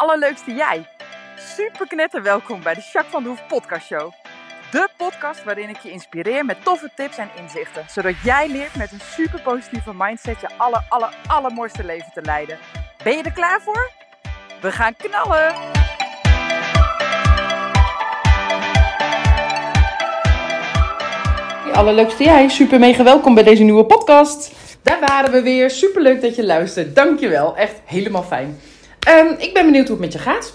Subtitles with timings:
[0.00, 0.86] allerleukste jij.
[1.36, 4.12] Super knetter welkom bij de Jacques van de Hoef podcast show.
[4.70, 7.84] De podcast waarin ik je inspireer met toffe tips en inzichten.
[7.88, 12.58] Zodat jij leert met een super positieve mindset je aller, aller, allermooiste leven te leiden.
[13.04, 13.90] Ben je er klaar voor?
[14.60, 15.54] We gaan knallen!
[21.72, 24.52] Allerleukste jij, super mega welkom bij deze nieuwe podcast.
[24.82, 26.94] Daar waren we weer, super leuk dat je luistert.
[26.94, 28.58] Dankjewel, echt helemaal fijn.
[29.00, 30.52] Ehm, ik ben benieuwd hoe het met je gaat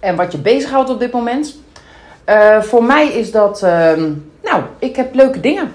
[0.00, 1.56] en wat je bezighoudt op dit moment.
[2.28, 5.72] Uh, voor mij is dat, ehm, nou, ik heb leuke dingen.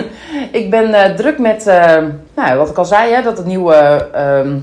[0.60, 1.96] ik ben uh, druk met, uh,
[2.34, 3.74] nou, wat ik al zei, hè, dat het nieuwe,
[4.12, 4.56] ehm,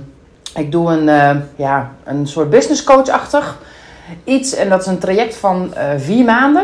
[0.55, 3.57] ik doe een, ja, een soort business coach-achtig
[4.23, 4.55] iets.
[4.55, 6.63] En dat is een traject van vier maanden.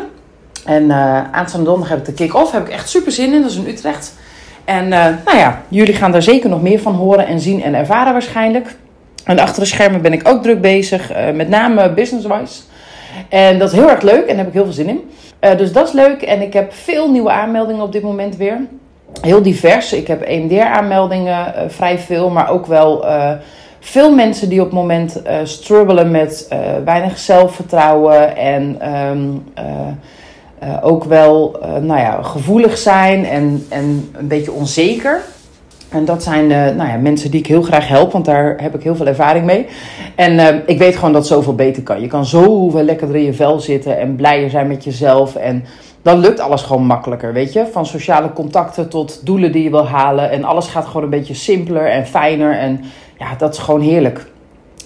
[0.65, 0.91] En
[1.31, 3.67] aanstaande donderdag heb ik de kick-off, heb ik echt super zin in, dat is in
[3.67, 4.13] Utrecht.
[4.65, 8.13] En nou ja, jullie gaan daar zeker nog meer van horen en zien en ervaren
[8.13, 8.75] waarschijnlijk.
[9.27, 12.61] En achter de schermen ben ik ook druk bezig, met name business-wise.
[13.29, 15.09] En dat is heel erg leuk en daar heb ik heel veel zin in.
[15.41, 16.21] Uh, dus dat is leuk.
[16.21, 18.59] En ik heb veel nieuwe aanmeldingen op dit moment weer.
[19.21, 19.93] Heel divers.
[19.93, 23.05] Ik heb EMDR-aanmeldingen, uh, vrij veel, maar ook wel
[23.79, 26.47] veel mensen die op het moment struggelen met
[26.85, 29.43] weinig zelfvertrouwen en um,
[30.81, 35.21] ook wel nou ja, gevoelig zijn en, en een beetje onzeker.
[35.89, 38.75] En dat zijn uh, nou ja, mensen die ik heel graag help, want daar heb
[38.75, 39.67] ik heel veel ervaring mee.
[40.15, 42.01] En uh, ik weet gewoon dat zoveel beter kan.
[42.01, 45.35] Je kan zoveel lekkerder in je vel zitten en blijer zijn met jezelf.
[45.35, 45.65] En
[46.01, 47.65] dan lukt alles gewoon makkelijker, weet je.
[47.71, 50.31] Van sociale contacten tot doelen die je wil halen.
[50.31, 52.57] En alles gaat gewoon een beetje simpeler en fijner.
[52.57, 52.81] En
[53.19, 54.25] ja, dat is gewoon heerlijk.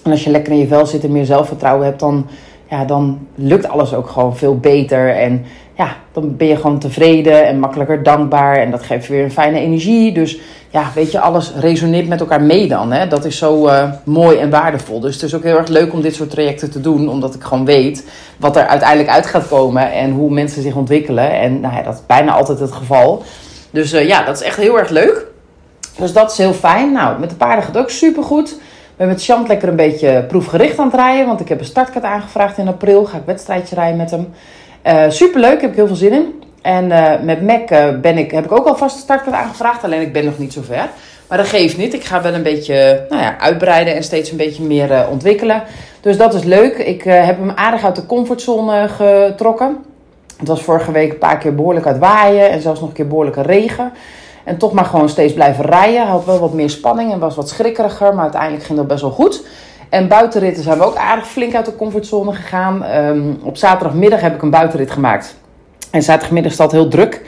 [0.04, 2.26] En als je lekker in je vel zit en meer zelfvertrouwen hebt, dan,
[2.70, 5.14] ja, dan lukt alles ook gewoon veel beter.
[5.14, 5.44] En
[5.76, 8.56] ja, dan ben je gewoon tevreden en makkelijker dankbaar.
[8.56, 10.12] En dat geeft weer een fijne energie.
[10.12, 10.38] Dus
[10.72, 12.92] ja, weet je, alles resoneert met elkaar mee dan.
[12.92, 13.08] Hè?
[13.08, 15.00] Dat is zo uh, mooi en waardevol.
[15.00, 17.08] Dus het is ook heel erg leuk om dit soort trajecten te doen.
[17.08, 18.06] Omdat ik gewoon weet
[18.36, 19.92] wat er uiteindelijk uit gaat komen.
[19.92, 21.30] En hoe mensen zich ontwikkelen.
[21.32, 23.22] En nou ja, dat is bijna altijd het geval.
[23.70, 25.26] Dus uh, ja, dat is echt heel erg leuk.
[25.96, 26.92] Dus dat is heel fijn.
[26.92, 28.50] Nou, met de paarden gaat het ook supergoed.
[28.50, 31.26] Ik ben met Chant lekker een beetje proefgericht aan het rijden.
[31.26, 33.04] Want ik heb een startkaart aangevraagd in april.
[33.04, 34.28] Ga ik wedstrijdje rijden met hem.
[34.86, 36.42] Uh, superleuk, heb ik heel veel zin in.
[36.62, 39.84] En uh, met Mac uh, ben ik, heb ik ook alvast een startkaart aangevraagd.
[39.84, 40.88] Alleen ik ben nog niet zo ver.
[41.28, 41.94] Maar dat geeft niet.
[41.94, 45.62] Ik ga wel een beetje nou ja, uitbreiden en steeds een beetje meer uh, ontwikkelen.
[46.00, 46.76] Dus dat is leuk.
[46.76, 49.76] Ik heb hem aardig uit de comfortzone getrokken.
[50.38, 52.50] Het was vorige week een paar keer behoorlijk uit waaien.
[52.50, 53.92] En zelfs nog een keer behoorlijke regen.
[54.44, 56.06] En toch maar gewoon steeds blijven rijden.
[56.06, 58.14] Had wel wat meer spanning en was wat schrikkeriger.
[58.14, 59.44] Maar uiteindelijk ging dat best wel goed.
[59.88, 62.84] En buitenritten zijn we ook aardig flink uit de comfortzone gegaan.
[62.96, 65.34] Um, op zaterdagmiddag heb ik een buitenrit gemaakt.
[65.92, 67.20] En zaterdagmiddag staat heel druk.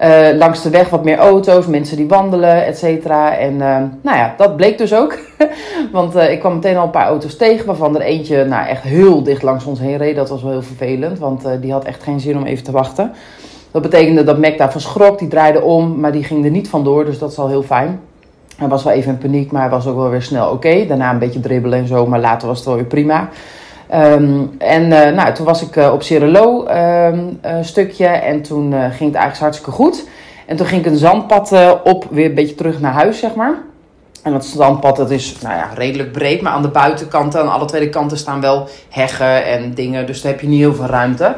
[0.00, 3.36] Uh, langs de weg wat meer auto's, mensen die wandelen, et cetera.
[3.36, 5.18] En uh, nou ja, dat bleek dus ook.
[5.92, 8.82] Want uh, ik kwam meteen al een paar auto's tegen, waarvan er eentje nou, echt
[8.82, 10.16] heel dicht langs ons heen reed.
[10.16, 13.12] Dat was wel heel vervelend, want die had echt geen zin om even te wachten.
[13.70, 17.04] Dat betekende dat Mac daarvan schrok, die draaide om, maar die ging er niet vandoor.
[17.04, 18.00] Dus dat is al heel fijn.
[18.56, 20.86] Hij was wel even in paniek, maar hij was ook wel weer snel oké.
[20.86, 23.28] Daarna een beetje dribbelen en zo, maar later was het wel weer prima.
[23.94, 28.72] Um, en uh, nou, toen was ik uh, op Cirelo um, een stukje en toen
[28.72, 30.08] ging het eigenlijk hartstikke goed.
[30.46, 33.54] En toen ging ik een zandpad op, weer een beetje terug naar huis, zeg maar.
[34.22, 37.64] En dat zandpad dat is nou ja, redelijk breed, maar aan de buitenkanten, aan alle
[37.64, 40.06] twee kanten staan wel heggen en dingen.
[40.06, 41.36] Dus daar heb je niet heel veel ruimte.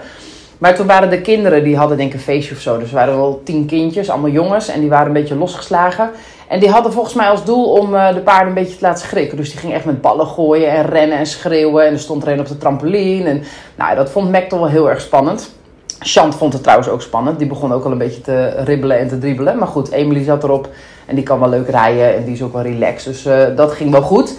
[0.58, 2.78] Maar toen waren de kinderen, die hadden denk ik een feestje of zo.
[2.78, 4.68] Dus er waren wel tien kindjes, allemaal jongens.
[4.68, 6.10] En die waren een beetje losgeslagen.
[6.48, 9.06] En die hadden volgens mij als doel om uh, de paarden een beetje te laten
[9.06, 9.36] schrikken.
[9.36, 11.86] Dus die ging echt met ballen gooien en rennen en schreeuwen.
[11.86, 13.28] En er stond er een op de trampoline.
[13.28, 13.42] En
[13.74, 15.56] nou, dat vond Mac toch wel heel erg spannend.
[15.98, 17.38] Chant vond het trouwens ook spannend.
[17.38, 19.58] Die begon ook al een beetje te ribbelen en te dribbelen.
[19.58, 20.68] Maar goed, Emily zat erop.
[21.06, 22.14] En die kan wel leuk rijden.
[22.14, 23.12] En die is ook wel relaxed.
[23.12, 24.38] Dus uh, dat ging wel goed.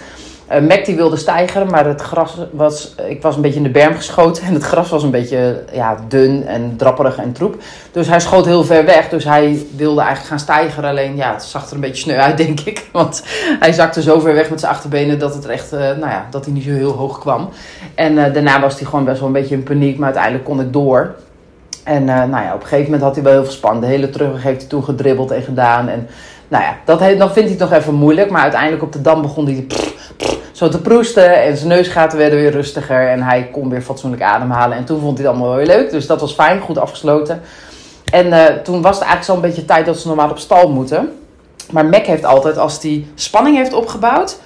[0.51, 2.95] Uh, wilde stijgeren, maar het gras was...
[3.07, 4.43] Ik was een beetje in de berm geschoten.
[4.47, 7.61] En het gras was een beetje ja, dun en drapperig en troep.
[7.91, 9.09] Dus hij schoot heel ver weg.
[9.09, 10.89] Dus hij wilde eigenlijk gaan stijgeren.
[10.89, 12.89] Alleen ja, het zag er een beetje sneu uit, denk ik.
[12.91, 13.23] Want
[13.59, 15.19] hij zakte zo ver weg met zijn achterbenen...
[15.19, 17.49] dat, het echt, uh, nou ja, dat hij niet zo heel hoog kwam.
[17.95, 19.97] En uh, daarna was hij gewoon best wel een beetje in paniek.
[19.97, 21.15] Maar uiteindelijk kon ik door.
[21.83, 23.81] En nou ja, op een gegeven moment had hij wel heel veel span.
[23.81, 25.89] De hele terugweg heeft hij toen gedribbeld en gedaan.
[25.89, 26.07] En
[26.49, 28.29] nou ja, dat vindt hij nog even moeilijk.
[28.29, 29.67] Maar uiteindelijk op de dam begon hij...
[30.51, 31.43] Zo te proesten.
[31.43, 33.07] En zijn neusgaten werden weer rustiger.
[33.07, 34.77] En hij kon weer fatsoenlijk ademhalen.
[34.77, 35.91] En toen vond hij het allemaal weer leuk.
[35.91, 37.41] Dus dat was fijn, goed afgesloten.
[38.11, 41.13] En uh, toen was het eigenlijk zo'n beetje tijd dat ze normaal op stal moeten.
[41.71, 44.39] Maar Mac heeft altijd, als hij spanning heeft opgebouwd,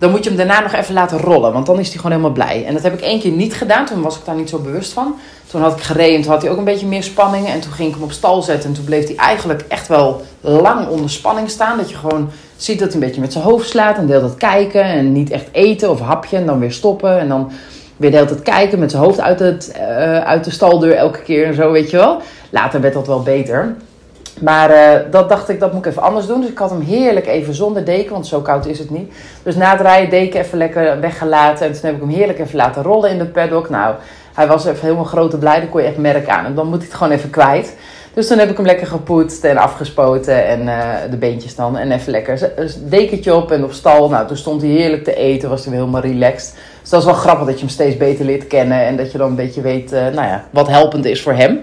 [0.00, 1.52] dan moet je hem daarna nog even laten rollen.
[1.52, 2.64] Want dan is hij gewoon helemaal blij.
[2.66, 3.86] En dat heb ik één keer niet gedaan.
[3.86, 5.14] Toen was ik daar niet zo bewust van.
[5.46, 7.48] Toen had ik gereden en toen had hij ook een beetje meer spanning.
[7.48, 8.68] En toen ging ik hem op stal zetten.
[8.68, 11.76] En toen bleef hij eigenlijk echt wel lang onder spanning staan.
[11.76, 13.96] Dat je gewoon ziet dat hij een beetje met zijn hoofd slaat.
[13.96, 14.82] En deelt dat kijken.
[14.82, 16.36] En niet echt eten of hapje.
[16.36, 17.18] En dan weer stoppen.
[17.18, 17.52] En dan
[18.00, 21.22] Weer de hele tijd kijken met zijn hoofd uit, het, eh, uit de staldeur elke
[21.22, 22.20] keer en zo, weet je wel.
[22.50, 23.76] Later werd dat wel beter.
[24.40, 26.40] Maar uh, dat dacht ik, dat moet ik even anders doen.
[26.40, 29.12] Dus ik had hem heerlijk even zonder deken, want zo koud is het niet.
[29.42, 31.66] Dus na het rijden deken even lekker weggelaten.
[31.66, 33.68] En toen heb ik hem heerlijk even laten rollen in de paddock.
[33.68, 33.94] Nou,
[34.34, 35.60] hij was even helemaal grote blij.
[35.60, 36.44] Dan kon je echt merken aan.
[36.44, 37.76] En dan moet hij het gewoon even kwijt.
[38.14, 40.46] Dus toen heb ik hem lekker gepoetst en afgespoten.
[40.46, 41.78] En uh, de beentjes dan.
[41.78, 44.08] En even lekker een dekentje op en op stal.
[44.08, 45.48] Nou, toen stond hij heerlijk te eten.
[45.48, 46.54] Was hij helemaal relaxed.
[46.80, 48.86] Dus dat is wel grappig dat je hem steeds beter leert kennen.
[48.86, 51.60] En dat je dan een beetje weet uh, nou ja, wat helpend is voor hem.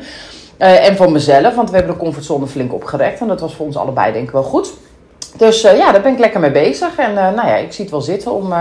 [0.60, 3.20] Uh, en voor mezelf, want we hebben de comfortzone flink opgerekt.
[3.20, 4.74] En dat was voor ons allebei denk ik wel goed.
[5.36, 6.98] Dus uh, ja, daar ben ik lekker mee bezig.
[6.98, 8.54] En uh, nou ja, ik zie het wel zitten om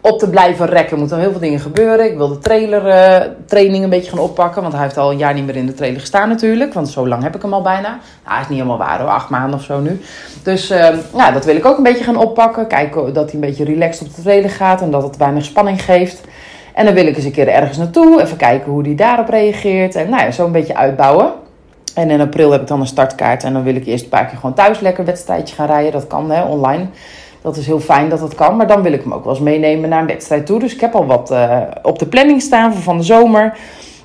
[0.00, 0.92] op te blijven rekken.
[0.92, 2.10] Er moeten heel veel dingen gebeuren.
[2.10, 4.62] Ik wil de trailer training een beetje gaan oppakken.
[4.62, 6.74] Want hij heeft al een jaar niet meer in de trailer gestaan natuurlijk.
[6.74, 7.88] Want zo lang heb ik hem al bijna.
[7.88, 10.00] Nou, hij is niet helemaal waar hoor, acht maanden of zo nu.
[10.42, 10.68] Dus
[11.16, 12.66] ja, dat wil ik ook een beetje gaan oppakken.
[12.66, 14.82] Kijken dat hij een beetje relaxed op de trailer gaat.
[14.82, 16.20] En dat het weinig spanning geeft.
[16.74, 18.22] En dan wil ik eens een keer ergens naartoe.
[18.22, 19.94] Even kijken hoe die daarop reageert.
[19.94, 21.32] En nou ja, zo een beetje uitbouwen.
[21.94, 23.44] En in april heb ik dan een startkaart.
[23.44, 25.92] En dan wil ik eerst een paar keer gewoon thuis lekker wedstrijdje gaan rijden.
[25.92, 26.86] Dat kan hè, online.
[27.42, 28.56] Dat is heel fijn dat dat kan.
[28.56, 30.58] Maar dan wil ik hem ook wel eens meenemen naar een wedstrijd toe.
[30.58, 33.58] Dus ik heb al wat uh, op de planning staan voor van de zomer.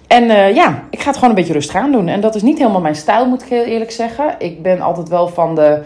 [0.07, 2.07] En uh, ja, ik ga het gewoon een beetje rustig aan doen.
[2.07, 4.35] En dat is niet helemaal mijn stijl, moet ik heel eerlijk zeggen.
[4.37, 5.81] Ik ben altijd wel van de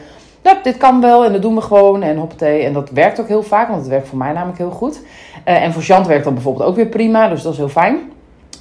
[0.63, 2.63] dit kan wel en dat doen we gewoon en hoppatee.
[2.63, 5.01] En dat werkt ook heel vaak, want het werkt voor mij namelijk heel goed.
[5.47, 7.97] Uh, en voor Jant werkt dat bijvoorbeeld ook weer prima, dus dat is heel fijn.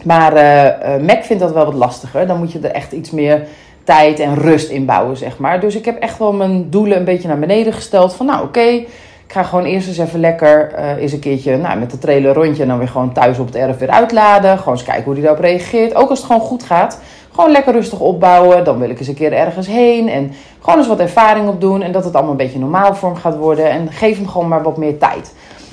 [0.05, 2.27] Maar uh, uh, Mac vindt dat wel wat lastiger.
[2.27, 3.47] Dan moet je er echt iets meer
[3.85, 5.61] tijd en rust in bouwen, zeg maar.
[5.61, 8.15] Dus ik heb echt wel mijn doelen een beetje naar beneden gesteld.
[8.15, 8.85] Van nou, oké,
[9.29, 12.63] ik ga gewoon eerst eens even lekker eens een keertje nou, met de trailer rondje...
[12.63, 14.59] en dan weer gewoon thuis op het erf weer uitladen.
[14.59, 15.95] Gewoon eens kijken hoe die daarop reageert.
[15.95, 17.01] Ook als het gewoon goed gaat.
[17.33, 18.65] Gewoon lekker rustig opbouwen.
[18.65, 20.09] Dan wil ik eens een keer ergens heen.
[20.09, 21.83] En gewoon eens wat ervaring opdoen.
[21.83, 23.71] En dat het allemaal een beetje normaal vorm gaat worden.
[23.71, 25.33] En geef hem gewoon maar wat meer tijd.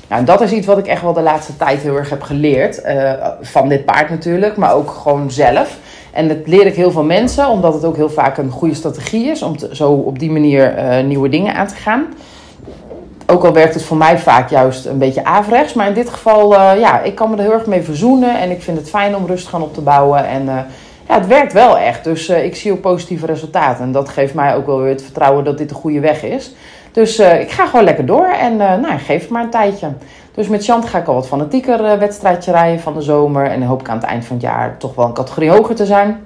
[0.10, 2.86] Nou, dat is iets wat ik echt wel de laatste tijd heel erg heb geleerd.
[2.86, 3.12] Uh,
[3.42, 5.78] van dit paard natuurlijk, maar ook gewoon zelf.
[6.12, 9.26] En dat leer ik heel veel mensen, omdat het ook heel vaak een goede strategie
[9.26, 12.06] is om zo op die manier uh, nieuwe dingen aan te gaan.
[13.28, 15.74] Ook al werkt het voor mij vaak juist een beetje averechts.
[15.74, 18.40] Maar in dit geval, uh, ja, ik kan me er heel erg mee verzoenen.
[18.40, 20.28] En ik vind het fijn om rustig gaan op te bouwen.
[20.28, 20.46] En
[21.08, 22.04] ja, het werkt wel echt.
[22.04, 23.84] Dus uh, ik zie ook positieve resultaten.
[23.84, 26.54] En dat geeft mij ook wel weer het vertrouwen dat dit de goede weg is.
[26.92, 29.88] Dus ik ga gewoon lekker door en nou, geef het maar een tijdje.
[30.34, 33.46] Dus met Chant ga ik al wat fanatieker wedstrijdje rijden van de zomer.
[33.46, 35.86] En hoop ik aan het eind van het jaar toch wel een categorie hoger te
[35.86, 36.20] zijn.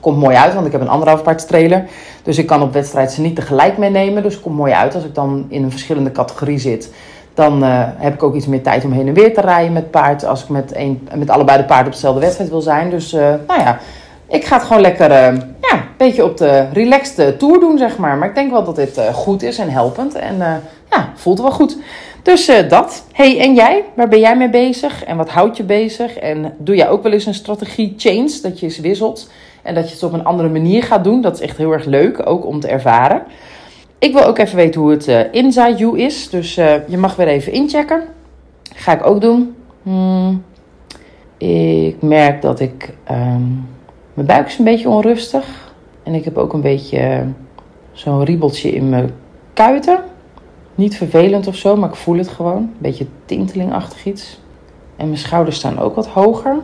[0.00, 1.84] Komt mooi uit, want ik heb een anderhalf paard trailer.
[2.22, 4.22] Dus ik kan op wedstrijd ze niet tegelijk meenemen.
[4.22, 6.92] Dus het komt mooi uit als ik dan in een verschillende categorie zit.
[7.34, 9.90] Dan uh, heb ik ook iets meer tijd om heen en weer te rijden met
[9.90, 10.24] paard.
[10.24, 12.90] Als ik met, een, met allebei de paarden op dezelfde wedstrijd wil zijn.
[12.90, 13.78] Dus uh, nou ja,
[14.28, 17.98] ik ga het gewoon lekker uh, ja, een beetje op de relaxed tour doen, zeg
[17.98, 18.16] maar.
[18.16, 20.14] Maar ik denk wel dat dit goed is en helpend.
[20.14, 20.36] En
[20.90, 21.76] ja, voelt wel goed.
[22.22, 23.04] Dus dat.
[23.12, 23.84] hey, en jij?
[23.94, 25.04] Waar ben jij mee bezig?
[25.04, 26.16] En wat houdt je bezig?
[26.16, 28.38] En doe jij ook wel eens een strategie change?
[28.42, 29.28] Dat je eens wisselt.
[29.62, 31.20] En dat je het op een andere manier gaat doen.
[31.20, 33.22] Dat is echt heel erg leuk, ook om te ervaren.
[33.98, 36.30] Ik wil ook even weten hoe het inside you is.
[36.30, 36.54] Dus
[36.86, 38.02] je mag weer even inchecken.
[38.74, 39.54] Ga ik ook doen.
[39.82, 40.44] Hmm.
[41.36, 42.94] Ik merk dat ik...
[43.10, 43.68] Um,
[44.14, 45.72] mijn buik is een beetje onrustig.
[46.02, 47.24] En ik heb ook een beetje
[47.92, 49.10] zo'n riebeltje in mijn
[49.54, 49.98] kuiten.
[50.74, 52.56] Niet vervelend of zo, maar ik voel het gewoon.
[52.56, 54.40] Een beetje tintelingachtig iets.
[54.96, 56.56] En mijn schouders staan ook wat hoger.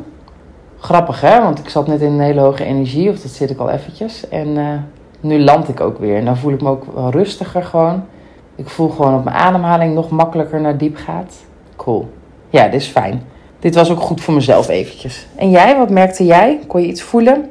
[0.78, 3.58] Grappig hè, want ik zat net in een hele hoge energie, of dat zit ik
[3.58, 4.28] al eventjes.
[4.28, 4.68] En uh,
[5.20, 6.16] nu land ik ook weer.
[6.16, 8.04] En dan voel ik me ook wel rustiger gewoon.
[8.56, 11.34] Ik voel gewoon dat mijn ademhaling nog makkelijker naar diep gaat.
[11.76, 12.08] Cool.
[12.50, 13.22] Ja, dit is fijn.
[13.58, 15.26] Dit was ook goed voor mezelf eventjes.
[15.34, 16.60] En jij, wat merkte jij?
[16.66, 17.50] Kon je iets voelen?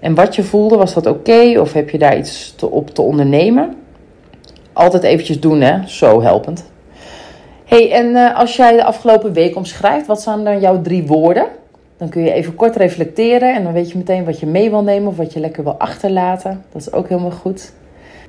[0.00, 1.60] En wat je voelde, was dat oké?
[1.60, 3.76] Of heb je daar iets te, op te ondernemen?
[4.72, 5.86] Altijd eventjes doen, hè?
[5.86, 6.70] Zo helpend.
[7.64, 11.46] hey, en uh, als jij de afgelopen week omschrijft, wat zijn dan jouw drie woorden?
[12.02, 14.82] Dan kun je even kort reflecteren en dan weet je meteen wat je mee wil
[14.82, 16.64] nemen of wat je lekker wil achterlaten.
[16.72, 17.72] Dat is ook helemaal goed.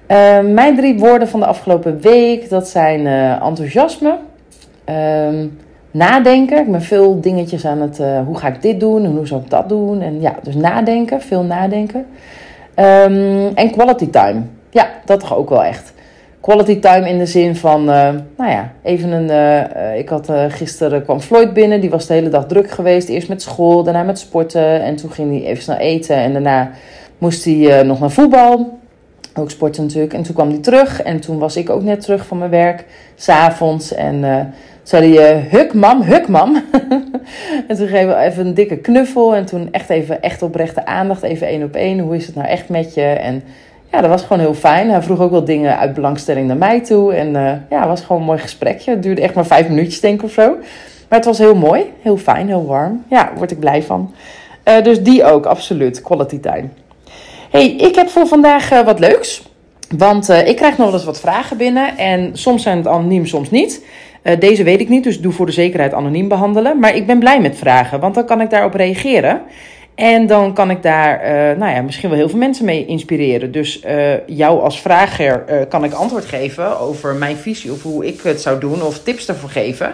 [0.08, 4.18] Uh, mijn drie woorden van de afgelopen week, dat zijn uh, enthousiasme,
[5.92, 6.60] nadenken.
[6.60, 9.42] Ik ben veel dingetjes aan het, uh, hoe ga ik dit doen en hoe zou
[9.42, 10.02] ik dat doen.
[10.02, 12.06] En ja, dus nadenken, veel nadenken.
[12.76, 14.42] Um, en quality time.
[14.70, 15.94] Ja, dat toch ook wel echt.
[16.44, 19.30] Quality time in de zin van, uh, nou ja, even een.
[19.30, 23.10] Uh, ik had gisteren kwam Floyd binnen, die was de hele dag druk geweest.
[23.10, 24.82] Eerst met school, daarna met sporten.
[24.82, 26.16] En toen ging hij even snel eten.
[26.16, 26.72] En daarna
[27.18, 28.80] moest hij nog naar voetbal.
[29.36, 30.14] Ook sporten natuurlijk.
[30.14, 31.02] En toen kwam hij terug.
[31.02, 32.86] En toen was ik ook net terug van mijn werk.
[33.16, 33.94] S'avonds.
[33.94, 36.56] En zei hij, huk mam, huk mam.
[37.68, 39.36] en toen geven we even een dikke knuffel.
[39.36, 42.00] En toen echt even echt oprechte aandacht, even één op één.
[42.00, 43.02] Hoe is het nou echt met je?
[43.02, 43.44] En
[43.94, 44.90] ja, dat was gewoon heel fijn.
[44.90, 47.14] Hij vroeg ook wel dingen uit belangstelling naar mij toe.
[47.14, 48.92] En uh, ja, het was gewoon een mooi gesprekje.
[48.92, 50.50] Het duurde echt maar vijf minuutjes denk ik of zo.
[51.10, 53.04] Maar het was heel mooi, heel fijn, heel warm.
[53.10, 54.14] Ja, daar word ik blij van.
[54.84, 56.02] dus die ook, absoluut.
[56.02, 56.68] Quality time.
[57.50, 59.44] hey, ik heb voor vandaag wat leuks.
[59.98, 61.98] Want ik krijg nog wel eens wat vragen binnen.
[61.98, 63.86] En soms zijn het anoniem, soms niet.
[64.40, 66.80] deze weet ik niet, dus doe voor de zekerheid anoniem behandelen.
[66.80, 69.42] Maar ik ben blij met vragen, want dan kan ik daarop reageren.
[69.96, 73.52] En dan kan ik daar uh, nou ja, misschien wel heel veel mensen mee inspireren.
[73.52, 78.06] Dus uh, jou als vrager uh, kan ik antwoord geven over mijn visie of hoe
[78.06, 79.94] ik het zou doen of tips ervoor geven.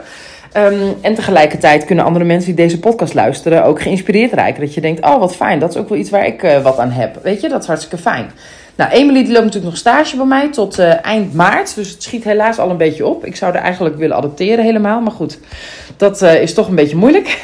[0.58, 4.62] Um, en tegelijkertijd kunnen andere mensen die deze podcast luisteren ook geïnspireerd raken.
[4.62, 6.92] Dat je denkt, oh wat fijn, dat is ook wel iets waar ik wat aan
[6.92, 7.20] heb.
[7.24, 8.32] Weet je, dat is hartstikke fijn.
[8.80, 11.76] Nou, Emily loopt natuurlijk nog stage bij mij tot uh, eind maart.
[11.76, 13.26] Dus het schiet helaas al een beetje op.
[13.26, 15.02] Ik zou er eigenlijk willen adopteren helemaal.
[15.02, 15.40] Maar goed,
[15.98, 17.42] dat uh, is toch een beetje moeilijk.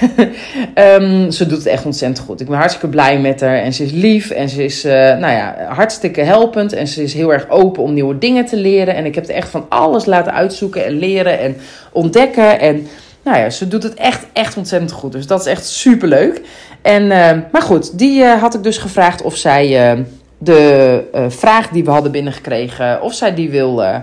[0.75, 2.42] um, ze doet het echt ontzettend goed.
[2.42, 3.58] Ik ben hartstikke blij met haar.
[3.58, 4.30] En ze is lief.
[4.30, 6.74] En ze is uh, nou ja, hartstikke helpend.
[6.74, 8.96] En ze is heel erg open om nieuwe dingen te leren.
[8.96, 11.58] En ik heb er echt van alles laten uitzoeken en leren en
[11.92, 12.60] ontdekken.
[12.60, 12.88] En
[13.24, 15.12] nou ja, ze doet het echt, echt ontzettend goed.
[15.12, 16.42] Dus dat is echt super leuk.
[16.82, 17.08] En,
[17.51, 19.96] maar goed, die had ik dus gevraagd of zij
[20.38, 24.00] de uh, vraag die we hadden binnengekregen, of zij die wil uh,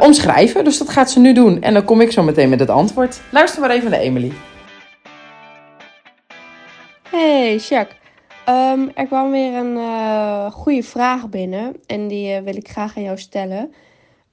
[0.00, 0.64] omschrijven.
[0.64, 1.62] Dus dat gaat ze nu doen.
[1.62, 3.20] En dan kom ik zo meteen met het antwoord.
[3.30, 4.32] Luister maar even naar Emily.
[7.10, 8.00] Hey, Jacques.
[8.48, 11.76] Um, er kwam weer een goede vraag binnen.
[11.86, 13.72] En die wil ik graag aan jou stellen.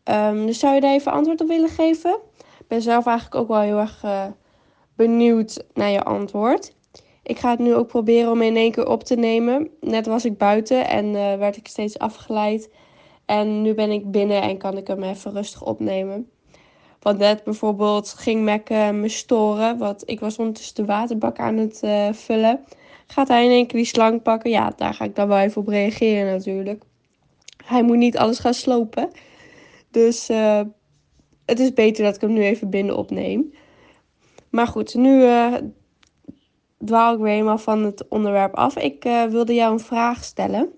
[0.04, 2.18] Um, dus zou je daar even antwoord op willen geven?
[2.38, 4.04] Ik ben zelf eigenlijk ook wel heel erg
[4.96, 6.74] benieuwd naar je antwoord.
[7.30, 9.70] Ik ga het nu ook proberen om in één keer op te nemen.
[9.82, 12.70] Net was ik buiten en uh, werd ik steeds afgeleid.
[13.26, 16.30] En nu ben ik binnen en kan ik hem even rustig opnemen.
[17.00, 19.78] Want net bijvoorbeeld ging Mac uh, me storen.
[19.78, 22.66] Want ik was ondertussen de waterbak aan het uh, vullen.
[23.08, 24.50] Gaat hij in één keer die slang pakken?
[24.50, 26.84] Ja, daar ga ik dan wel even op reageren natuurlijk.
[27.66, 29.10] Hij moet niet alles gaan slopen.
[29.92, 30.28] Dus
[31.46, 33.54] het is beter dat ik hem nu even binnen opneem.
[34.50, 35.24] Maar goed, nu
[36.86, 38.78] dwaal ik weer helemaal van het onderwerp af.
[38.78, 40.74] Ik uh, wilde jou een vraag stellen.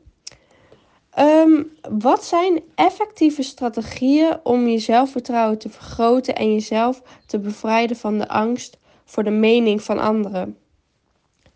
[1.20, 8.18] Um, wat zijn effectieve strategieën om je zelfvertrouwen te vergroten en jezelf te bevrijden van
[8.18, 10.58] de angst voor de mening van anderen?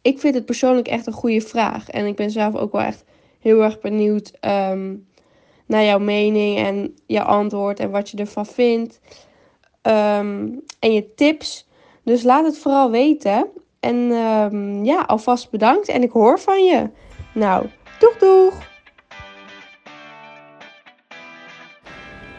[0.01, 1.89] Ik vind het persoonlijk echt een goede vraag.
[1.89, 3.03] En ik ben zelf ook wel echt
[3.39, 5.07] heel erg benieuwd um,
[5.65, 8.99] naar jouw mening en jouw antwoord en wat je ervan vindt.
[9.81, 11.67] Um, en je tips.
[12.03, 13.47] Dus laat het vooral weten.
[13.85, 16.89] En um, ja, alvast bedankt en ik hoor van je.
[17.33, 17.65] Nou,
[17.99, 18.53] doeg doeg!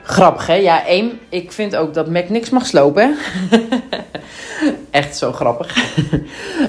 [0.03, 0.55] Grappig hè?
[0.55, 3.17] Ja, één, ik vind ook dat Mac niks mag slopen.
[4.97, 5.77] Echt zo grappig.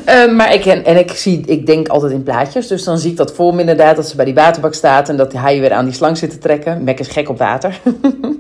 [0.10, 2.68] uh, maar ik, en, en ik, zie, ik denk altijd in plaatjes.
[2.68, 5.18] Dus dan zie ik dat voor me inderdaad, dat ze bij die waterbak staat en
[5.18, 6.84] dat hij weer aan die slang zit te trekken.
[6.84, 7.80] Mac is gek op water.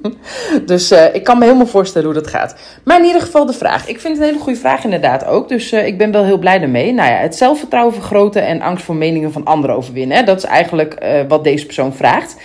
[0.65, 2.56] dus uh, ik kan me helemaal voorstellen hoe dat gaat.
[2.84, 3.88] Maar in ieder geval de vraag.
[3.88, 5.50] Ik vind het een hele goede vraag inderdaad ook.
[5.50, 6.94] Dus uh, ik ben wel heel blij daarmee.
[6.94, 10.17] Nou ja, het zelfvertrouwen vergroten en angst voor meningen van anderen overwinnen.
[10.17, 10.24] Hè?
[10.24, 12.36] Dat is eigenlijk wat deze persoon vraagt.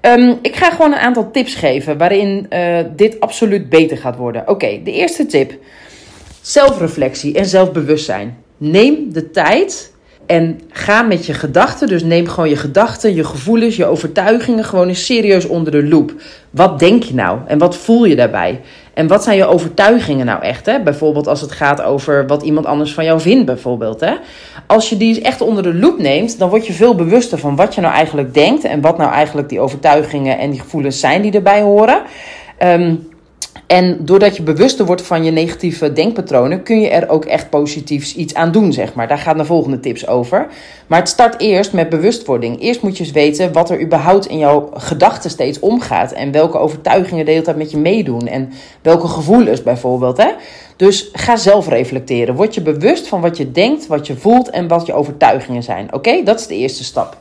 [0.00, 2.48] Um, ik ga gewoon een aantal tips geven waarin
[2.96, 4.48] dit absoluut beter gaat worden.
[4.48, 5.52] Oké, de eerste tip.
[6.42, 8.36] Zelfreflectie en zelfbewustzijn.
[8.56, 9.92] Neem de tijd
[10.26, 11.88] en ga met je gedachten.
[11.88, 16.12] Dus neem gewoon je gedachten, je gevoelens, je overtuigingen gewoon eens serieus onder de loep.
[16.50, 18.60] Wat denk je nou en wat voel je daarbij?
[18.94, 20.66] En wat zijn je overtuigingen nou echt?
[20.66, 20.82] Hè?
[20.82, 24.00] Bijvoorbeeld als het gaat over wat iemand anders van jou vindt, bijvoorbeeld.
[24.00, 24.14] Hè?
[24.66, 27.74] Als je die echt onder de loep neemt, dan word je veel bewuster van wat
[27.74, 28.64] je nou eigenlijk denkt.
[28.64, 32.02] En wat nou eigenlijk die overtuigingen en die gevoelens zijn die erbij horen.
[32.62, 33.10] Um,
[33.72, 38.14] en doordat je bewuster wordt van je negatieve denkpatronen, kun je er ook echt positiefs
[38.14, 39.08] iets aan doen, zeg maar.
[39.08, 40.46] Daar gaan de volgende tips over.
[40.86, 42.60] Maar het start eerst met bewustwording.
[42.60, 46.12] Eerst moet je eens weten wat er überhaupt in jouw gedachten steeds omgaat.
[46.12, 48.26] En welke overtuigingen de hele tijd met je meedoen.
[48.26, 48.52] En
[48.82, 50.16] welke gevoelens bijvoorbeeld.
[50.16, 50.30] Hè?
[50.76, 52.34] Dus ga zelf reflecteren.
[52.34, 55.94] Word je bewust van wat je denkt, wat je voelt en wat je overtuigingen zijn.
[55.94, 57.16] Oké, dat is de eerste stap.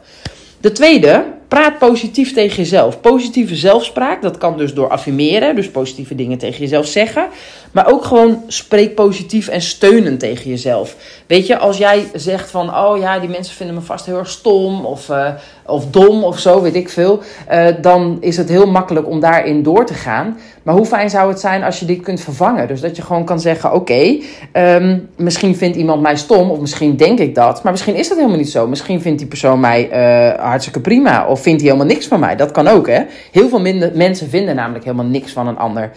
[0.62, 3.01] De tweede, praat positief tegen jezelf.
[3.01, 7.27] Positieve zelfspraak, dat kan dus door affirmeren, dus positieve dingen tegen jezelf zeggen.
[7.72, 10.96] Maar ook gewoon spreek positief en steunend tegen jezelf.
[11.27, 14.29] Weet je, als jij zegt van, oh ja, die mensen vinden me vast heel erg
[14.29, 15.34] stom of, uh,
[15.72, 17.20] of dom of zo, weet ik veel.
[17.51, 20.38] Uh, dan is het heel makkelijk om daarin door te gaan.
[20.63, 22.68] Maar hoe fijn zou het zijn als je dit kunt vervangen?
[22.68, 24.18] Dus dat je gewoon kan zeggen, oké,
[24.54, 27.63] um, misschien vindt iemand mij stom of misschien denk ik dat.
[27.63, 28.68] Maar misschien is dat helemaal niet zo.
[28.68, 32.36] Misschien vindt die persoon mij uh, hartstikke prima of vindt hij helemaal niks van mij.
[32.36, 33.01] Dat kan ook, hè.
[33.32, 35.92] Heel veel minder, mensen vinden namelijk helemaal niks van een ander.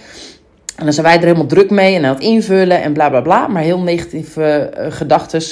[0.76, 3.21] En dan zijn wij er helemaal druk mee en aan het invullen en bla bla
[3.21, 3.47] bla.
[3.47, 5.43] Maar heel negatieve uh, gedachten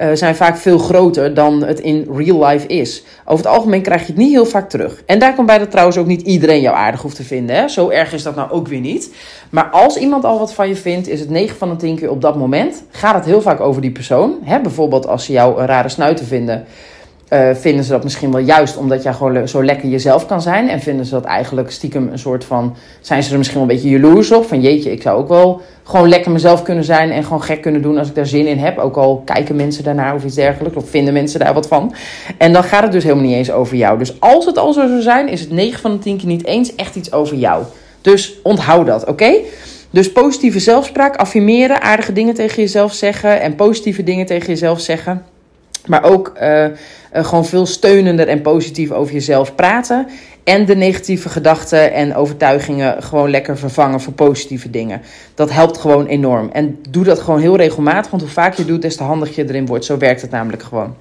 [0.00, 3.04] uh, zijn vaak veel groter dan het in real life is.
[3.24, 5.02] Over het algemeen krijg je het niet heel vaak terug.
[5.06, 7.56] En daar komt bij dat trouwens ook niet iedereen jou aardig hoeft te vinden.
[7.56, 7.68] Hè?
[7.68, 9.14] Zo erg is dat nou ook weer niet.
[9.50, 12.10] Maar als iemand al wat van je vindt, is het 9 van de 10 keer
[12.10, 12.82] op dat moment.
[12.90, 14.38] Gaat het heel vaak over die persoon.
[14.42, 14.60] Hè?
[14.60, 16.66] Bijvoorbeeld als ze jou een rare snuiter vinden
[17.32, 20.68] uh, vinden ze dat misschien wel juist omdat jij gewoon zo lekker jezelf kan zijn.
[20.68, 22.76] En vinden ze dat eigenlijk stiekem een soort van.
[23.00, 24.46] Zijn ze er misschien wel een beetje jaloers op?
[24.46, 27.10] Van jeetje, ik zou ook wel gewoon lekker mezelf kunnen zijn.
[27.10, 28.78] En gewoon gek kunnen doen als ik daar zin in heb.
[28.78, 30.76] Ook al kijken mensen daarnaar of iets dergelijks.
[30.76, 31.94] Of vinden mensen daar wat van.
[32.38, 33.98] En dan gaat het dus helemaal niet eens over jou.
[33.98, 36.44] Dus als het al zo zou zijn, is het 9 van de 10 keer niet
[36.44, 37.64] eens echt iets over jou.
[38.00, 39.32] Dus onthoud dat, oké?
[39.90, 45.31] Dus positieve zelfspraak, affirmeren, aardige dingen tegen jezelf zeggen en positieve dingen tegen jezelf zeggen.
[45.86, 46.66] Maar ook uh,
[47.12, 50.06] gewoon veel steunender en positief over jezelf praten.
[50.44, 55.00] En de negatieve gedachten en overtuigingen gewoon lekker vervangen voor positieve dingen.
[55.34, 56.50] Dat helpt gewoon enorm.
[56.52, 59.48] En doe dat gewoon heel regelmatig, want hoe vaak je doet, des te handiger je
[59.48, 59.84] erin wordt.
[59.84, 60.96] Zo werkt het namelijk gewoon.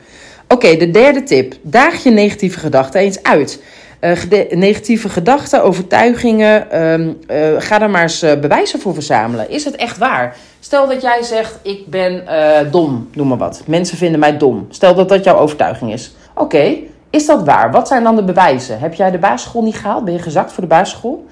[0.47, 1.55] Oké, de derde tip.
[1.61, 3.61] Daag je negatieve gedachten eens uit.
[4.01, 9.49] Uh, negatieve gedachten, overtuigingen, um, uh, ga daar maar eens uh, bewijzen voor verzamelen.
[9.49, 10.35] Is het echt waar?
[10.59, 12.23] Stel dat jij zegt, ik ben
[12.71, 13.63] dom, noem maar wat.
[13.65, 14.67] Mensen vinden mij dom.
[14.69, 16.15] Stel dat dat jouw overtuiging is.
[16.35, 16.77] Oké,
[17.09, 17.71] is dat waar?
[17.71, 18.79] Wat zijn dan de bewijzen?
[18.79, 20.05] Heb jij de basisschool niet gehaald?
[20.05, 21.25] Ben je gezakt voor de basisschool?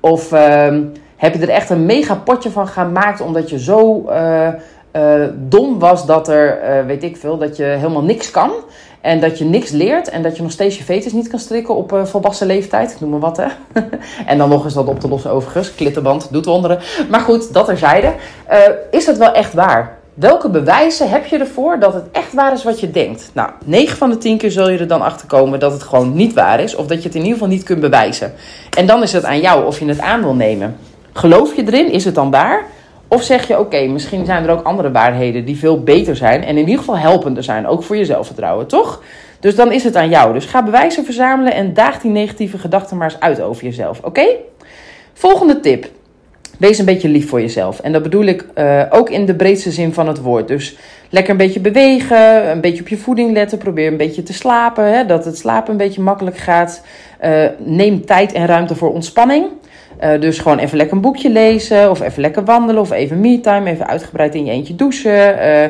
[0.00, 0.82] Of ehm,
[1.16, 4.08] heb je er echt een mega potje van gemaakt omdat je zo
[5.34, 8.50] dom was dat er, weet ik veel, dat je helemaal niks kan?
[9.04, 11.74] En dat je niks leert en dat je nog steeds je vetus niet kan strikken
[11.74, 12.96] op uh, volwassen leeftijd.
[13.00, 13.46] Noem maar wat, hè.
[14.26, 15.74] en dan nog eens dat op te lossen overigens.
[15.74, 16.78] Klittenband doet wonderen.
[17.10, 18.12] Maar goed, dat terzijde.
[18.50, 18.58] Uh,
[18.90, 19.98] is het wel echt waar?
[20.14, 23.30] Welke bewijzen heb je ervoor dat het echt waar is wat je denkt?
[23.32, 26.14] Nou, 9 van de 10 keer zul je er dan achter komen dat het gewoon
[26.14, 26.74] niet waar is.
[26.74, 28.32] Of dat je het in ieder geval niet kunt bewijzen.
[28.76, 30.76] En dan is het aan jou of je het aan wil nemen.
[31.12, 31.92] Geloof je erin?
[31.92, 32.64] Is het dan waar?
[33.14, 36.56] Of zeg je, oké, misschien zijn er ook andere waarheden die veel beter zijn en
[36.56, 39.02] in ieder geval helpender zijn, ook voor je zelfvertrouwen, toch?
[39.40, 40.32] Dus dan is het aan jou.
[40.32, 44.26] Dus ga bewijzen verzamelen en daag die negatieve gedachten maar eens uit over jezelf, oké?
[45.12, 45.86] Volgende tip.
[46.58, 47.80] Wees een beetje lief voor jezelf.
[47.80, 50.48] En dat bedoel ik uh, ook in de breedste zin van het woord.
[50.48, 50.76] Dus
[51.08, 54.84] lekker een beetje bewegen, een beetje op je voeding letten, probeer een beetje te slapen,
[54.84, 56.82] hè, dat het slapen een beetje makkelijk gaat.
[57.24, 59.46] Uh, neem tijd en ruimte voor ontspanning.
[60.02, 63.70] Uh, dus gewoon even lekker een boekje lezen, of even lekker wandelen, of even me-time,
[63.70, 65.38] even uitgebreid in je eentje douchen.
[65.38, 65.64] Uh,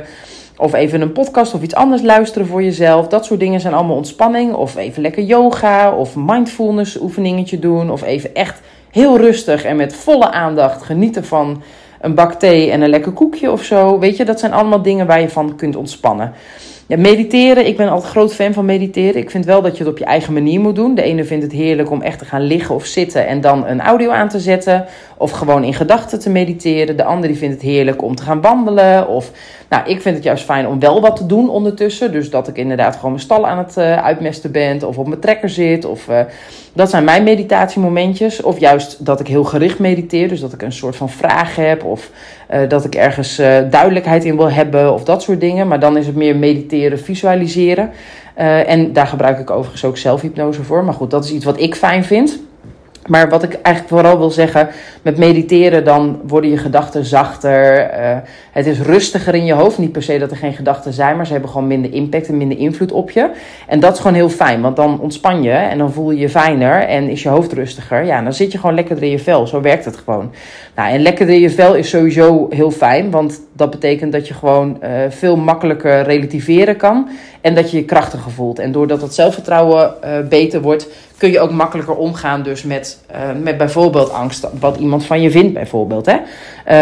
[0.56, 3.08] of even een podcast of iets anders luisteren voor jezelf.
[3.08, 4.54] Dat soort dingen zijn allemaal ontspanning.
[4.54, 7.90] Of even lekker yoga of mindfulness oefeningetje doen.
[7.90, 8.60] Of even echt
[8.90, 11.62] heel rustig en met volle aandacht genieten van
[12.00, 13.98] een bak thee en een lekker koekje of zo.
[13.98, 16.32] Weet je, dat zijn allemaal dingen waar je van kunt ontspannen.
[16.86, 19.20] Ja, mediteren, ik ben altijd groot fan van mediteren.
[19.20, 20.94] Ik vind wel dat je het op je eigen manier moet doen.
[20.94, 23.80] De ene vindt het heerlijk om echt te gaan liggen of zitten en dan een
[23.80, 24.84] audio aan te zetten.
[25.24, 26.96] Of gewoon in gedachten te mediteren.
[26.96, 29.08] De andere die vindt het heerlijk om te gaan wandelen.
[29.08, 29.30] Of,
[29.68, 32.12] nou, ik vind het juist fijn om wel wat te doen ondertussen.
[32.12, 34.88] Dus dat ik inderdaad gewoon mijn stal aan het uh, uitmesten ben.
[34.88, 35.84] Of op mijn trekker zit.
[35.84, 36.20] Of, uh,
[36.72, 38.42] dat zijn mijn meditatiemomentjes.
[38.42, 40.28] Of juist dat ik heel gericht mediteer.
[40.28, 41.84] Dus dat ik een soort van vraag heb.
[41.84, 42.10] Of
[42.54, 43.36] uh, dat ik ergens
[43.70, 44.92] duidelijkheid in wil hebben.
[44.92, 45.68] Of dat soort dingen.
[45.68, 47.90] Maar dan is het meer mediteren, visualiseren.
[48.66, 50.84] en daar gebruik ik overigens ook zelfhypnose voor.
[50.84, 52.38] Maar goed, dat is iets wat ik fijn vind.
[53.06, 54.68] Maar wat ik eigenlijk vooral wil zeggen,
[55.02, 57.90] met mediteren dan worden je gedachten zachter.
[58.00, 58.16] Uh,
[58.52, 59.78] het is rustiger in je hoofd.
[59.78, 62.36] Niet per se dat er geen gedachten zijn, maar ze hebben gewoon minder impact en
[62.36, 63.30] minder invloed op je.
[63.66, 66.28] En dat is gewoon heel fijn, want dan ontspan je en dan voel je je
[66.28, 68.04] fijner en is je hoofd rustiger.
[68.04, 69.46] Ja, dan zit je gewoon lekkerder in je vel.
[69.46, 70.32] Zo werkt het gewoon.
[70.74, 74.34] Nou, en lekkerder in je vel is sowieso heel fijn, want dat betekent dat je
[74.34, 77.08] gewoon uh, veel makkelijker relativeren kan
[77.40, 78.58] en dat je je krachtiger voelt.
[78.58, 80.88] En doordat het zelfvertrouwen uh, beter wordt,
[81.24, 85.30] kun je ook makkelijker omgaan dus met, uh, met bijvoorbeeld angst, wat iemand van je
[85.30, 86.06] vindt bijvoorbeeld.
[86.06, 86.16] Hè?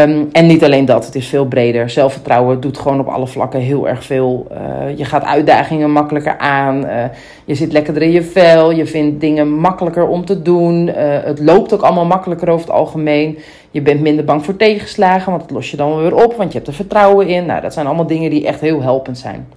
[0.03, 1.91] Um, en niet alleen dat, het is veel breder.
[1.91, 4.47] Zelfvertrouwen doet gewoon op alle vlakken heel erg veel.
[4.53, 7.05] Uh, je gaat uitdagingen makkelijker aan, uh,
[7.45, 10.87] je zit lekkerder in je vel, je vindt dingen makkelijker om te doen.
[11.25, 13.39] het loopt ook allemaal makkelijker over het algemeen.
[13.71, 16.59] Je bent minder bang voor tegenslagen, want dat los je dan weer op, want je
[16.59, 17.47] hebt er vertrouwen in.
[17.47, 19.49] Nou, dat zijn allemaal dingen die echt heel helpend zijn.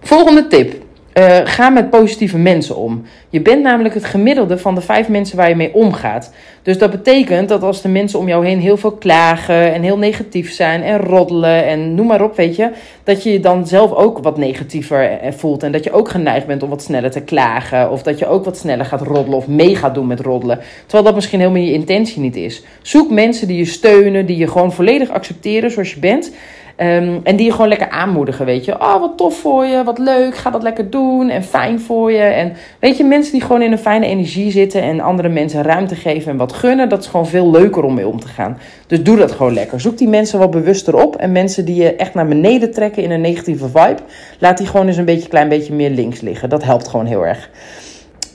[0.00, 0.85] Volgende tip.
[1.18, 3.02] Uh, ga met positieve mensen om.
[3.28, 6.32] Je bent namelijk het gemiddelde van de vijf mensen waar je mee omgaat.
[6.62, 9.98] Dus dat betekent dat als de mensen om jou heen heel veel klagen en heel
[9.98, 12.70] negatief zijn en roddelen en noem maar op, weet je,
[13.04, 16.46] dat je je dan zelf ook wat negatiever eh, voelt en dat je ook geneigd
[16.46, 19.46] bent om wat sneller te klagen of dat je ook wat sneller gaat roddelen of
[19.46, 20.58] mee gaat doen met roddelen.
[20.82, 22.62] Terwijl dat misschien helemaal je intentie niet is.
[22.82, 26.32] Zoek mensen die je steunen, die je gewoon volledig accepteren zoals je bent.
[26.76, 28.80] Ehm, en die je gewoon lekker aanmoedigen, weet je.
[28.80, 32.22] Oh, wat tof voor je, wat leuk, ga dat lekker doen en fijn voor je.
[32.22, 35.94] En weet je, mensen die gewoon in een fijne energie zitten en andere mensen ruimte
[35.94, 38.58] geven en wat gunnen, dat is gewoon veel leuker om mee om te gaan.
[38.86, 39.80] Dus doe dat gewoon lekker.
[39.80, 43.10] Zoek die mensen wat bewuster op en mensen die je echt naar beneden trekken in
[43.10, 43.98] een negatieve vibe,
[44.38, 46.48] laat die gewoon eens een beetje, klein beetje meer links liggen.
[46.48, 47.50] Dat helpt gewoon heel erg.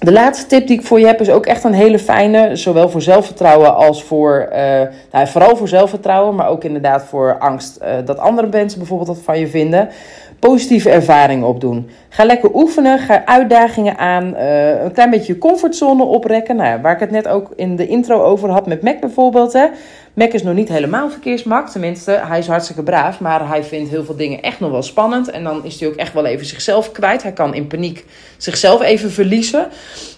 [0.04, 2.90] De laatste tip die ik voor je heb is ook echt een hele fijne, zowel
[2.90, 4.58] voor zelfvertrouwen als voor, uh,
[5.12, 9.24] nou, vooral voor zelfvertrouwen, maar ook inderdaad voor angst uh, dat andere mensen bijvoorbeeld wat
[9.24, 9.90] van je vinden.
[10.40, 11.90] Positieve ervaringen opdoen.
[12.14, 16.56] Ga lekker oefenen, ga uitdagingen aan, uh, een klein beetje je comfortzone oprekken.
[16.56, 19.54] Nou ja, waar ik het net ook in de intro over had met Mac bijvoorbeeld.
[19.54, 19.66] Hè.
[20.14, 24.04] Mac is nog niet helemaal verkeersmak, tenminste, hij is hartstikke braaf, maar hij vindt heel
[24.04, 25.30] veel dingen echt nog wel spannend.
[25.30, 27.24] En dan is hij ook echt wel even zichzelf kwijt.
[27.24, 28.06] Hij kan in paniek
[28.38, 29.68] zichzelf even verliezen.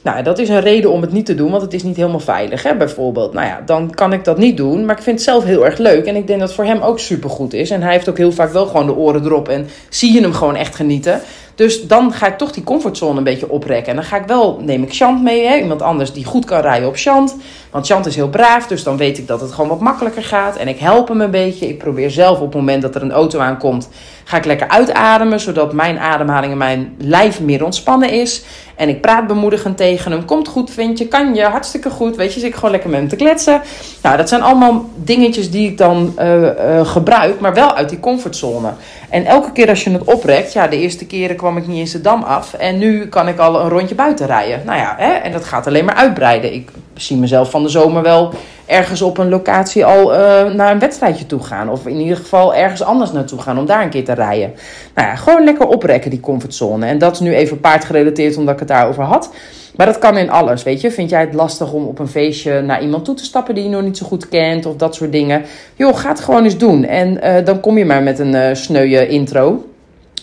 [0.01, 2.19] Nou, dat is een reden om het niet te doen, want het is niet helemaal
[2.19, 3.33] veilig, hè, bijvoorbeeld.
[3.33, 5.77] Nou ja, dan kan ik dat niet doen, maar ik vind het zelf heel erg
[5.77, 6.05] leuk.
[6.05, 7.69] En ik denk dat het voor hem ook supergoed is.
[7.69, 10.33] En hij heeft ook heel vaak wel gewoon de oren erop en zie je hem
[10.33, 11.21] gewoon echt genieten.
[11.55, 13.89] Dus dan ga ik toch die comfortzone een beetje oprekken.
[13.89, 15.57] En dan ga ik wel, neem ik Chant mee, hè?
[15.57, 17.35] iemand anders die goed kan rijden op Chant.
[17.73, 20.55] Want Chant is heel braaf, dus dan weet ik dat het gewoon wat makkelijker gaat.
[20.55, 21.67] En ik help hem een beetje.
[21.67, 23.89] Ik probeer zelf op het moment dat er een auto aankomt,
[24.23, 25.39] ga ik lekker uitademen.
[25.39, 28.43] Zodat mijn ademhaling en mijn lijf meer ontspannen is.
[28.75, 30.25] En ik praat bemoedigend tegen hem.
[30.25, 31.07] Komt goed, vind je?
[31.07, 31.43] Kan je?
[31.43, 32.15] Hartstikke goed.
[32.15, 33.61] Weet je, zit ik gewoon lekker met hem te kletsen.
[34.01, 37.99] Nou, dat zijn allemaal dingetjes die ik dan uh, uh, gebruik, maar wel uit die
[37.99, 38.73] comfortzone.
[39.09, 41.91] En elke keer als je het oprekt, ja, de eerste keren kwam ik niet eens
[41.91, 42.53] de dam af.
[42.53, 44.61] En nu kan ik al een rondje buiten rijden.
[44.65, 46.53] Nou ja, hè, en dat gaat alleen maar uitbreiden.
[46.53, 48.33] Ik zie mezelf van de zomer wel
[48.65, 51.69] ergens op een locatie al uh, naar een wedstrijdje toe gaan.
[51.69, 54.53] Of in ieder geval ergens anders naartoe gaan om daar een keer te rijden.
[54.95, 56.85] Nou ja, gewoon lekker oprekken die comfortzone.
[56.85, 59.33] En dat is nu even paardgerelateerd omdat ik het daarover had.
[59.75, 60.91] Maar dat kan in alles, weet je.
[60.91, 63.69] Vind jij het lastig om op een feestje naar iemand toe te stappen die je
[63.69, 65.43] nog niet zo goed kent of dat soort dingen?
[65.75, 66.85] Joh, ga het gewoon eens doen.
[66.85, 69.63] En uh, dan kom je maar met een uh, sneuwe intro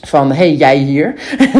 [0.02, 1.14] van hey, jij hier.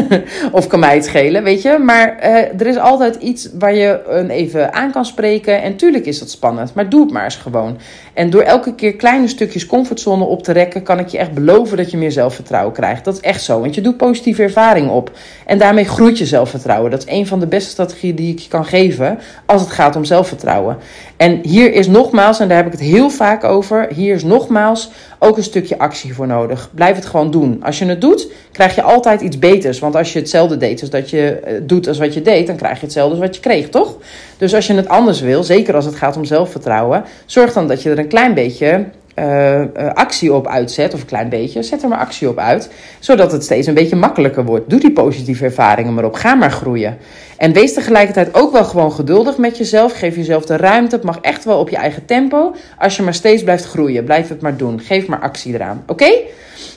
[0.51, 1.77] of kan mij het schelen, weet je.
[1.77, 5.61] Maar uh, er is altijd iets waar je een even aan kan spreken.
[5.61, 7.77] En tuurlijk is dat spannend, maar doe het maar eens gewoon.
[8.13, 11.77] En door elke keer kleine stukjes comfortzone op te rekken, kan ik je echt beloven
[11.77, 13.05] dat je meer zelfvertrouwen krijgt.
[13.05, 15.11] Dat is echt zo, want je doet positieve ervaring op.
[15.45, 16.91] En daarmee groeit je zelfvertrouwen.
[16.91, 19.95] Dat is een van de beste strategieën die ik je kan geven als het gaat
[19.95, 20.77] om zelfvertrouwen.
[21.21, 24.89] En hier is nogmaals, en daar heb ik het heel vaak over, hier is nogmaals
[25.19, 26.69] ook een stukje actie voor nodig.
[26.73, 27.63] Blijf het gewoon doen.
[27.63, 29.79] Als je het doet, krijg je altijd iets beters.
[29.79, 32.79] Want als je hetzelfde deed als dat je doet als wat je deed, dan krijg
[32.79, 33.97] je hetzelfde als wat je kreeg, toch?
[34.37, 37.81] Dus als je het anders wil, zeker als het gaat om zelfvertrouwen, zorg dan dat
[37.81, 41.83] je er een klein beetje uh, uh, actie op uitzet, of een klein beetje, zet
[41.83, 44.69] er maar actie op uit, zodat het steeds een beetje makkelijker wordt.
[44.69, 46.97] Doe die positieve ervaringen maar op, ga maar groeien.
[47.41, 51.19] En wees tegelijkertijd ook wel gewoon geduldig met jezelf, geef jezelf de ruimte, het mag
[51.21, 54.57] echt wel op je eigen tempo, als je maar steeds blijft groeien, blijf het maar
[54.57, 56.09] doen, geef maar actie eraan, oké?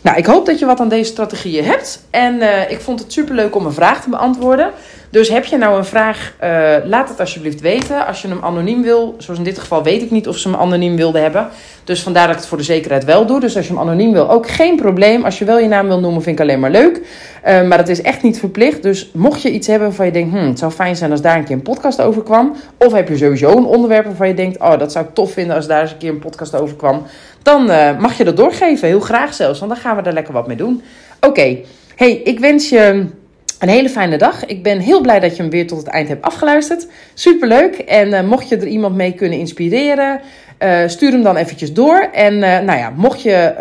[0.03, 2.03] Nou, ik hoop dat je wat aan deze strategieën hebt.
[2.11, 4.71] En uh, ik vond het superleuk om een vraag te beantwoorden.
[5.15, 6.49] Dus heb je nou een vraag, uh,
[6.85, 8.07] laat het alsjeblieft weten.
[8.07, 10.61] Als je hem anoniem wil, zoals in dit geval weet ik niet of ze hem
[10.61, 11.49] anoniem wilden hebben.
[11.85, 13.41] Dus vandaar dat ik het voor de zekerheid wel doe.
[13.41, 15.25] Dus als je hem anoniem wil, ook geen probleem.
[15.25, 17.01] Als je wel je naam wil noemen, vind ik alleen maar leuk.
[17.47, 18.83] Uh, maar dat is echt niet verplicht.
[18.83, 21.37] Dus mocht je iets hebben waarvan je denkt, hmm, het zou fijn zijn als daar
[21.37, 22.57] een keer een podcast over kwam.
[22.79, 25.57] Of heb je sowieso een onderwerp waarvan je denkt, oh, dat zou ik tof vinden
[25.57, 27.03] als daar eens een keer een podcast over kwam.
[27.43, 29.59] Dan uh, mag je dat doorgeven, heel graag zelfs.
[29.59, 30.83] Want dan gaan we er lekker wat mee doen.
[31.21, 31.59] Oké,
[31.97, 33.07] hey, ik wens je...
[33.59, 34.45] Een hele fijne dag.
[34.45, 36.87] Ik ben heel blij dat je hem weer tot het eind hebt afgeluisterd.
[37.15, 37.79] Superleuk.
[37.79, 40.21] En uh, mocht je er iemand mee kunnen inspireren,
[40.59, 42.09] uh, stuur hem dan eventjes door.
[42.13, 43.55] En uh, nou ja, mocht je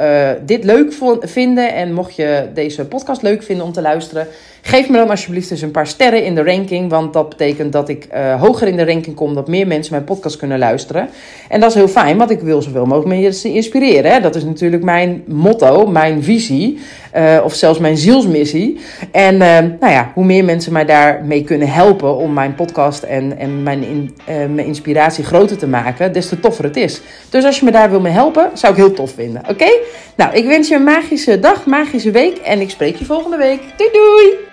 [0.45, 4.27] dit leuk vinden en mocht je deze podcast leuk vinden om te luisteren,
[4.65, 6.89] geef me dan alsjeblieft eens een paar sterren in de ranking.
[6.89, 8.07] Want dat betekent dat ik
[8.39, 11.09] hoger in de ranking kom, dat meer mensen mijn podcast kunnen luisteren.
[11.49, 14.11] En dat is heel fijn, want ik wil zoveel mogelijk mensen inspireren.
[14.11, 14.19] Hè?
[14.19, 16.79] Dat is natuurlijk mijn motto, mijn visie.
[17.17, 18.79] Uh, of zelfs mijn zielsmissie.
[19.11, 19.39] En uh,
[19.79, 24.13] nou ja, hoe meer mensen mij daarmee kunnen helpen om mijn podcast en, en mijn,
[24.25, 27.01] mijn inspiratie groter te maken, des te toffer het is.
[27.29, 29.41] Dus als je me daar wil mee helpen, zou ik heel tof vinden.
[29.49, 29.71] Oké?
[30.15, 33.59] Nou, ik wens je een magische dag, magische week en ik spreek je volgende week.
[33.77, 34.52] Doei doei!